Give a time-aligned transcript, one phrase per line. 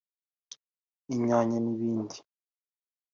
[1.13, 2.17] inyanya n’ibindi